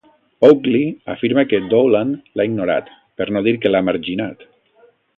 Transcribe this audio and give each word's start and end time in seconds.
Oakley 0.47 0.85
afirma 1.15 1.43
que 1.51 1.59
Dolan 1.75 2.15
l'ha 2.41 2.49
ignorat, 2.51 2.91
per 3.21 3.31
no 3.37 3.47
dir 3.49 3.57
que 3.67 3.75
l'ha 3.75 3.87
marginat. 3.93 4.47